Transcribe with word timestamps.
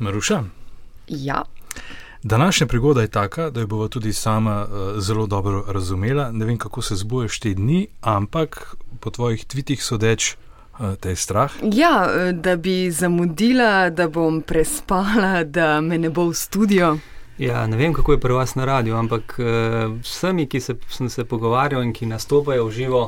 Maruša. 0.00 0.44
Ja. 1.08 1.42
Današnja 2.22 2.66
prigoda 2.66 3.00
je 3.00 3.08
taka, 3.08 3.50
da 3.50 3.60
jo 3.60 3.66
bova 3.66 3.88
tudi 3.88 4.12
sama 4.12 4.66
uh, 4.66 5.00
zelo 5.00 5.26
dobro 5.26 5.64
razumela. 5.68 6.32
Ne 6.32 6.44
vem, 6.44 6.58
kako 6.58 6.82
se 6.82 6.96
zbuješ 6.96 7.40
te 7.40 7.54
dni, 7.54 7.86
ampak 8.00 8.76
po 9.00 9.10
tvojih 9.10 9.44
tvitih 9.44 9.84
sodeč 9.84 10.34
uh, 10.78 10.94
te 11.00 11.08
je 11.08 11.16
strah. 11.16 11.52
Ja, 11.62 12.10
eh, 12.14 12.32
da 12.32 12.56
bi 12.56 12.90
zamudila, 12.90 13.90
da 13.90 14.08
bom 14.08 14.42
prespala, 14.42 15.44
da 15.44 15.80
me 15.80 15.98
ne 15.98 16.10
bo 16.10 16.28
v 16.28 16.34
studio. 16.34 16.98
Ja, 17.40 17.66
ne 17.66 17.76
vem, 17.76 17.94
kako 17.96 18.12
je 18.12 18.20
pri 18.20 18.34
vas 18.36 18.54
na 18.54 18.64
radiju, 18.64 18.96
ampak 18.96 19.38
uh, 19.38 19.46
vsemi, 20.02 20.44
ki 20.46 20.60
se, 20.60 20.74
sem 20.92 21.08
se 21.08 21.24
pogovarjal 21.24 21.82
in 21.82 21.94
ki 21.96 22.06
nastopajo 22.06 22.66
v 22.66 22.74
živo, 22.76 23.00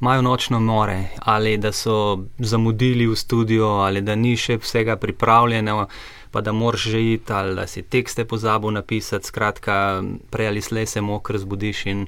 imajo 0.00 0.22
nočno 0.22 0.60
more, 0.60 1.10
ali 1.18 1.58
da 1.60 1.72
so 1.72 2.24
zamudili 2.38 3.06
v 3.06 3.16
studio, 3.16 3.66
ali 3.84 4.00
da 4.00 4.14
ni 4.14 4.36
še 4.40 4.56
vsega 4.56 4.96
pripravljeno, 4.96 5.84
pa 6.30 6.40
da 6.40 6.52
moraš 6.52 6.86
že 6.94 7.02
iti, 7.12 7.32
ali 7.32 7.54
da 7.54 7.66
si 7.66 7.82
tekste 7.82 8.24
pozabil 8.24 8.72
napisati. 8.72 9.26
Skratka, 9.26 10.02
prej 10.30 10.48
ali 10.48 10.62
slej 10.62 10.86
se 10.86 11.00
mokr 11.00 11.38
zbudiš 11.38 11.86
in 11.86 12.06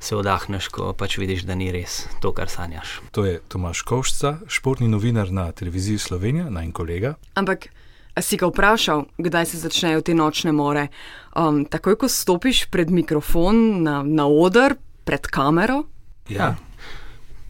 se 0.00 0.16
odahneš, 0.16 0.68
ko 0.68 0.92
pač 0.98 1.18
vidiš, 1.18 1.46
da 1.46 1.54
ni 1.54 1.70
res 1.72 2.08
to, 2.20 2.34
kar 2.34 2.50
sanjaš. 2.50 2.98
To 3.14 3.24
je 3.24 3.38
Tomaš 3.48 3.86
Kovšca, 3.86 4.36
športni 4.50 4.90
novinar 4.90 5.30
na 5.30 5.52
televiziji 5.52 5.98
Slovenija, 5.98 6.50
naj 6.50 6.72
kolega. 6.74 7.14
Ampak. 7.38 7.70
A 8.14 8.22
si 8.22 8.36
ga 8.38 8.46
vprašal, 8.46 9.04
kdaj 9.18 9.46
se 9.46 9.58
začnejo 9.58 10.00
te 10.06 10.14
nočne 10.14 10.52
more? 10.52 10.88
Um, 11.34 11.64
takoj, 11.66 11.96
ko 11.98 12.08
stopiš 12.08 12.68
pred 12.70 12.90
mikrofon, 12.90 13.82
na, 13.82 14.02
na 14.06 14.28
oder, 14.30 14.76
pred 15.04 15.26
kamero? 15.26 15.82
Ja, 16.30 16.54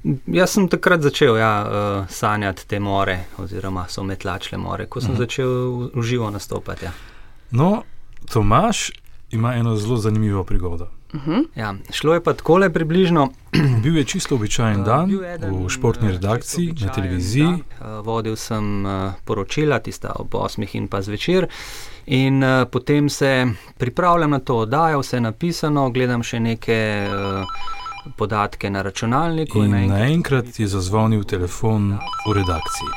Jaz 0.05 0.53
sem 0.53 0.67
takrat 0.69 1.01
začel 1.01 1.39
ja, 1.41 1.53
uh, 1.65 2.09
sanjati 2.13 2.67
te 2.69 2.77
more, 2.81 3.17
oziroma 3.41 3.87
so 3.89 4.03
me 4.05 4.19
tlačile 4.21 4.59
more, 4.61 4.85
ko 4.87 5.01
sem 5.01 5.11
uh 5.11 5.15
mhm. 5.15 5.23
-huh. 5.23 5.25
začel 5.25 5.91
v 5.95 6.03
živo 6.03 6.31
nastopati. 6.31 6.85
Ja. 6.85 6.93
No, 7.51 7.83
Tomaš 8.33 8.91
ima 9.31 9.55
eno 9.55 9.77
zelo 9.77 9.97
zanimivo 9.97 10.45
prigodo. 10.45 10.89
Uh 11.15 11.21
mhm. 11.21 11.31
-huh. 11.31 11.45
ja, 11.57 11.75
šlo 11.91 12.15
je 12.15 12.23
pa 12.23 12.33
tako 12.33 12.59
le 12.59 12.71
približno. 12.71 13.31
Bil 13.83 13.97
je 13.97 14.05
čisto 14.05 14.35
običajen 14.35 14.81
uh, 14.81 14.87
dan 14.87 15.11
v 15.65 15.69
športni 15.69 16.13
redakciji 16.13 16.75
na 16.81 16.93
televiziji. 16.93 17.45
Dan, 17.45 17.99
uh, 17.99 18.07
vodil 18.07 18.37
sem 18.37 18.87
uh, 18.87 19.13
poročila, 19.25 19.79
tista 19.79 20.13
ob 20.17 20.35
8 20.35 20.77
in 20.77 20.89
pa 20.89 21.03
zvečer. 21.03 21.47
In 22.07 22.45
uh, 22.45 22.69
potem 22.71 23.09
se 23.09 23.47
pripravljam 23.79 24.31
na 24.31 24.39
to 24.39 24.57
oddajo, 24.57 25.01
vse 25.01 25.21
napisano, 25.21 25.91
gledam 25.91 26.23
še 26.23 26.41
nekaj. 26.41 27.07
Uh, 27.07 27.45
podatke 28.17 28.71
na 28.71 28.83
računalniku. 28.83 29.65
In 29.65 29.71
naenkrat 29.71 30.61
je 30.61 30.67
zazvonil 30.67 31.25
telefon 31.25 31.99
v 32.29 32.33
redakciji. 32.35 32.89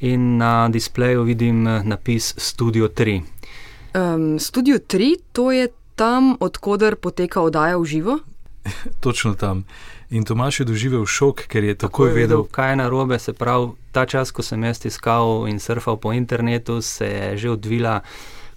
In 0.00 0.36
na 0.36 0.68
displeju 0.68 1.22
vidim 1.22 1.66
eh, 1.66 1.82
napis 1.84 2.34
Studio 2.36 2.88
3. 2.88 3.22
Um, 3.94 4.38
Studio 4.38 4.78
3, 4.78 5.16
to 5.32 5.52
je 5.52 5.68
tam, 5.96 6.36
odkuder 6.40 6.96
poteka 6.96 7.40
oddaja 7.40 7.80
v 7.80 7.84
živo? 7.84 8.18
Točno 9.04 9.34
tam. 9.34 9.64
In 10.10 10.24
Tomaš 10.24 10.60
je 10.60 10.66
doživel 10.66 11.06
šok, 11.06 11.48
ker 11.50 11.64
je 11.64 11.74
takoj 11.74 12.12
vedel, 12.12 12.20
vedel, 12.20 12.42
kaj 12.46 12.70
je 12.70 12.76
narobe. 12.76 13.18
Se 13.18 13.32
pravi, 13.32 13.72
ta 13.92 14.06
čas, 14.06 14.30
ko 14.30 14.42
sem 14.42 14.62
jaz 14.62 14.84
iskal 14.86 15.48
in 15.50 15.58
surfal 15.58 15.98
po 15.98 16.12
internetu, 16.12 16.82
se 16.82 17.06
je 17.06 17.36
že 17.36 17.50
odvila 17.50 18.02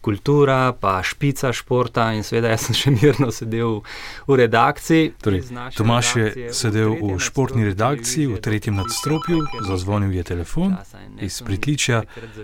kultura, 0.01 0.71
pa 0.79 1.03
špica 1.03 1.51
športa 1.53 2.13
in 2.15 2.23
seveda 2.23 2.53
jaz 2.53 2.69
sem 2.69 2.77
še 2.77 2.91
mirno 2.99 3.31
sedel 3.35 3.81
v 4.27 4.37
redakciji. 4.39 5.11
Torej, 5.19 5.43
Tomaš 5.75 6.15
je 6.15 6.53
sedel 6.55 6.95
v 6.95 7.17
športni 7.19 7.67
redakciji 7.67 8.29
v 8.29 8.39
tretjem 8.39 8.79
nadstropju, 8.79 9.43
zazvonil 9.67 10.13
je 10.15 10.23
telefon 10.23 10.77
iz 11.19 11.41
pritličja, 11.43 12.03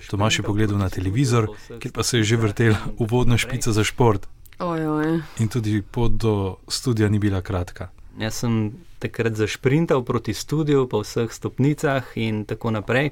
Tomaš 0.09 0.41
je 0.41 0.47
pogledal 0.47 0.81
na 0.81 0.89
televizor, 0.89 1.51
kjer 1.79 1.93
pa 1.95 2.03
se 2.03 2.19
je 2.19 2.33
že 2.33 2.41
vrtel 2.41 2.75
uvodna 2.97 3.37
špica 3.37 3.71
za 3.71 3.85
šport. 3.87 4.27
Ojoj. 4.59 5.21
In 5.39 5.47
tudi 5.47 5.81
pot 5.81 6.11
do 6.11 6.57
studia 6.67 7.09
ni 7.09 7.19
bila 7.19 7.41
kratka. 7.41 7.89
Jaz 8.19 8.33
sem 8.33 8.71
takrat 8.99 9.35
zašprintal 9.35 10.03
proti 10.03 10.33
studiu 10.33 10.87
po 10.87 11.01
vseh 11.03 11.31
stopnicah 11.31 12.03
in 12.15 12.45
tako 12.45 12.71
naprej. 12.71 13.11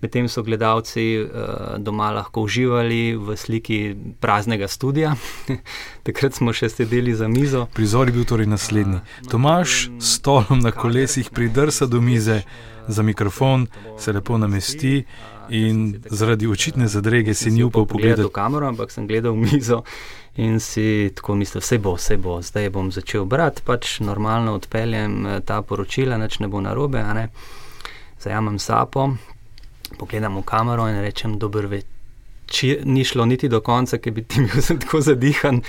Medtem 0.00 0.28
so 0.28 0.42
gledalci 0.42 1.20
uh, 1.20 1.76
doma 1.78 2.10
lahko 2.10 2.42
uživali 2.42 3.16
v 3.16 3.36
sliki 3.36 3.96
praznega 4.20 4.68
studia. 4.68 5.14
takrat 6.08 6.34
smo 6.34 6.52
še 6.52 6.68
sedeli 6.72 7.14
za 7.14 7.28
mizo. 7.28 7.66
Prizor 7.74 8.08
je 8.08 8.16
bil 8.16 8.24
torej 8.24 8.48
naslednji. 8.48 9.02
Tomaš 9.30 9.90
s 9.98 10.16
stolom 10.20 10.64
na 10.64 10.72
kolesih 10.72 11.30
pridrsa 11.30 11.86
do 11.86 12.00
mize, 12.00 12.42
za 12.88 13.02
mikrofon 13.02 13.66
se 13.98 14.12
lepo 14.12 14.38
namesti. 14.38 15.04
In 15.50 15.98
zaradi 16.06 16.46
očitne 16.46 16.86
zadrege 16.88 17.34
si 17.34 17.50
ni 17.50 17.64
upal 17.66 17.82
pogledati 17.86 18.22
v 18.22 18.30
kamero, 18.30 18.68
ampak 18.70 18.92
sem 18.94 19.06
gledal 19.06 19.34
mizo 19.34 19.82
in 20.36 20.60
si 20.60 21.10
tako 21.14 21.34
mislil, 21.34 21.60
vse 21.60 21.78
bo, 21.78 21.94
vse 21.94 22.16
bo, 22.16 22.38
zdaj 22.42 22.70
bom 22.70 22.92
začel 22.92 23.24
brati, 23.24 23.62
pač 23.66 23.98
normalno 24.00 24.54
odpeljem 24.54 25.19
ta 25.44 25.62
poročila, 25.62 26.18
nič 26.18 26.38
ne 26.40 26.48
bo 26.48 26.60
narobe. 26.60 27.02
Ne? 27.14 27.28
Zajamem 28.20 28.58
sapo, 28.58 29.10
pogledam 29.98 30.36
v 30.36 30.44
kamero 30.44 30.88
in 30.88 31.00
rečem, 31.00 31.38
dober 31.38 31.66
večer. 31.66 31.88
Ni 32.84 33.04
šlo 33.04 33.24
niti 33.30 33.48
do 33.48 33.60
konca, 33.62 34.00
ker 34.02 34.12
bi 34.12 34.24
ti 34.26 34.42
bil 34.46 34.62
tako 34.66 35.00
zadihan, 35.00 35.60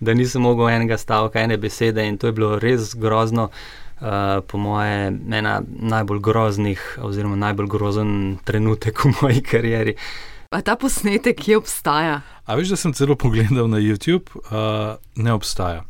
da 0.00 0.14
nisem 0.14 0.42
mogel 0.42 0.70
enega 0.72 0.96
stavka, 0.98 1.40
ene 1.40 1.58
besede, 1.60 2.06
in 2.08 2.16
to 2.18 2.30
je 2.30 2.32
bilo 2.32 2.58
res 2.58 2.94
grozno. 2.96 3.50
Uh, 4.00 4.40
po 4.48 4.56
moje, 4.56 5.12
ena 5.28 5.58
najbolj 5.68 6.22
groznih, 6.24 6.84
oziroma 7.04 7.36
najbolj 7.36 7.66
grozen 7.68 8.12
trenutek 8.48 9.04
v 9.04 9.12
moji 9.18 9.42
karieri. 9.44 9.94
A 10.56 10.62
ta 10.64 10.72
posnetek, 10.80 11.36
ki 11.36 11.58
obstaja? 11.60 12.22
A 12.48 12.56
veš, 12.56 12.72
da 12.72 12.78
sem 12.80 12.96
celo 12.96 13.14
pogledal 13.14 13.68
na 13.68 13.76
YouTube, 13.76 14.32
uh, 14.48 14.96
ne 15.20 15.36
obstaja. 15.36 15.84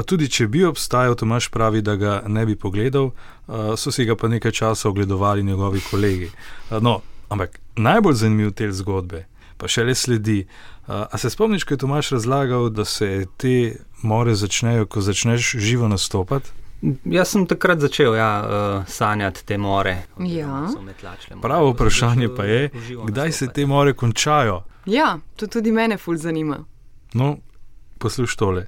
Pa 0.00 0.04
tudi, 0.08 0.30
če 0.32 0.46
bi 0.48 0.62
obstajal, 0.64 1.12
Tomaš 1.12 1.50
pravi, 1.52 1.82
da 1.84 1.92
ga 2.00 2.12
ne 2.24 2.46
bi 2.48 2.54
pogledal, 2.56 3.10
uh, 3.10 3.72
so 3.76 3.90
si 3.92 4.06
ga 4.08 4.14
pa 4.16 4.30
nekaj 4.32 4.54
časa 4.56 4.88
ogledovali 4.88 5.42
njegovi 5.44 5.80
kolegi. 5.90 6.30
Uh, 6.70 6.78
no, 6.80 6.94
ampak 7.28 7.58
najbolj 7.76 8.14
zanimiv 8.22 8.54
del 8.56 8.70
zgodbe, 8.72 9.26
pa 9.60 9.68
še 9.68 9.82
le 9.84 9.92
sledi. 9.92 10.38
Uh, 10.86 11.02
a 11.04 11.20
se 11.20 11.28
spomniš, 11.28 11.66
ko 11.68 11.76
je 11.76 11.82
Tomaš 11.82 12.14
razlagal, 12.16 12.70
da 12.72 12.86
se 12.88 13.26
te 13.36 13.52
more 14.00 14.32
začnejo, 14.32 14.86
ko 14.88 15.02
začneš 15.04 15.50
živo 15.60 15.90
nastopati? 15.92 16.48
Jaz 17.04 17.34
sem 17.34 17.44
takrat 17.44 17.84
začel 17.84 18.16
ja, 18.16 18.30
uh, 18.40 18.88
sanjati 18.88 19.44
te 19.44 19.58
more. 19.60 19.98
Ja. 20.24 20.62
Pravo 21.42 21.74
vprašanje 21.74 22.30
pa 22.38 22.48
je, 22.48 22.70
kdaj 23.04 23.36
se 23.36 23.50
te 23.52 23.68
more 23.68 23.92
končajo. 23.92 24.62
Ja, 24.88 25.18
to 25.36 25.44
tudi 25.58 25.76
mene 25.76 26.00
ful 26.00 26.16
zanima. 26.16 26.62
No, 27.12 27.34
poslušaj 28.00 28.40
tole. 28.40 28.64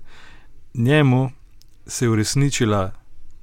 Njemu 0.74 1.30
se 1.86 2.04
je 2.04 2.08
uresničila 2.08 2.92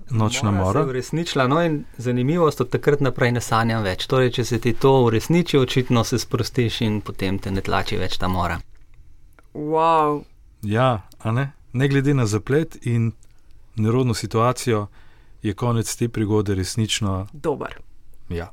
nočna 0.09 0.51
mora. 0.51 0.63
mora. 0.63 0.79
Se 0.79 0.85
je 0.85 0.89
uresničila, 0.89 1.47
no 1.47 1.61
in 1.63 1.83
zanimivost 1.97 2.61
od 2.61 2.69
takrat 2.69 2.99
naprej 2.99 3.31
ne 3.31 3.41
sanjam 3.41 3.83
več. 3.83 4.07
Torej, 4.07 4.31
če 4.31 4.45
se 4.45 4.59
ti 4.59 4.73
to 4.73 5.03
uresniči, 5.03 5.57
očitno 5.57 6.03
se 6.03 6.19
sprostiš 6.19 6.81
in 6.81 7.01
potem 7.01 7.39
te 7.39 7.51
ne 7.51 7.61
tlači 7.61 7.97
več 7.97 8.17
ta 8.17 8.27
mora. 8.27 8.59
Wow. 9.53 10.23
Ja, 10.61 11.01
ne? 11.25 11.51
ne 11.73 11.87
glede 11.87 12.13
na 12.13 12.25
zaplet 12.25 12.77
in 12.85 13.11
nerodno 13.75 14.13
situacijo, 14.13 14.87
je 15.41 15.53
konec 15.53 15.95
te 15.95 16.09
prigode 16.09 16.55
resnično 16.55 17.27
dober. 17.33 17.77
Ja. 18.29 18.51